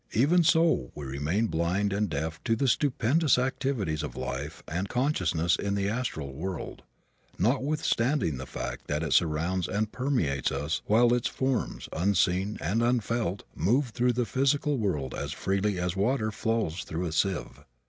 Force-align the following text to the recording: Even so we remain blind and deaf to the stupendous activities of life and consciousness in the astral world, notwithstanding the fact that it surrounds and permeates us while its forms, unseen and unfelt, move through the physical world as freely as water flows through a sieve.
Even 0.13 0.41
so 0.43 0.91
we 0.95 1.05
remain 1.05 1.45
blind 1.45 1.93
and 1.93 2.09
deaf 2.09 2.43
to 2.43 2.55
the 2.55 2.67
stupendous 2.67 3.37
activities 3.37 4.01
of 4.01 4.15
life 4.17 4.63
and 4.67 4.89
consciousness 4.89 5.55
in 5.55 5.75
the 5.75 5.87
astral 5.87 6.33
world, 6.33 6.81
notwithstanding 7.37 8.37
the 8.37 8.47
fact 8.47 8.87
that 8.87 9.03
it 9.03 9.13
surrounds 9.13 9.67
and 9.67 9.91
permeates 9.91 10.51
us 10.51 10.81
while 10.87 11.13
its 11.13 11.27
forms, 11.27 11.87
unseen 11.93 12.57
and 12.61 12.81
unfelt, 12.81 13.43
move 13.55 13.89
through 13.89 14.13
the 14.13 14.25
physical 14.25 14.79
world 14.79 15.13
as 15.13 15.33
freely 15.33 15.77
as 15.77 15.95
water 15.95 16.31
flows 16.31 16.83
through 16.83 17.05
a 17.05 17.11
sieve. 17.11 17.63